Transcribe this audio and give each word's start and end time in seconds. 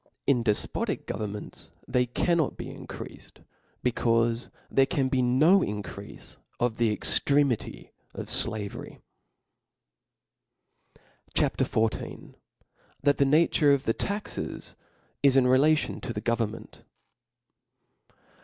In 0.25 0.43
defpotic 0.43 1.05
governments 1.05 1.69
they 1.87 2.07
cannot 2.07 2.57
be 2.57 2.73
increafed, 2.73 3.43
becaufe 3.85 4.49
there 4.71 4.87
can 4.87 5.09
be 5.09 5.21
no 5.21 5.59
increafe 5.59 6.37
of 6.59 6.77
the 6.77 6.89
ejctremity 6.97 7.91
of 8.15 8.27
flavery. 8.27 8.99
C 11.37 11.43
HA 11.43 11.49
P. 11.49 11.63
XIV. 11.63 12.33
That' 13.03 13.17
the 13.17 13.25
Nature 13.25 13.73
of 13.73 13.83
the 13.83 13.93
Taxes 13.93 14.75
is 15.21 15.37
relative 15.37 16.01
to 16.01 16.11
the. 16.13 16.19
Government. 16.21 16.81